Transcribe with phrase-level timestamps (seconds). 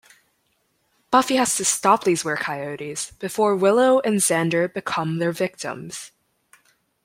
[1.11, 6.09] Buffy has to stop these werecoyotes before Willow and Xander become their victims.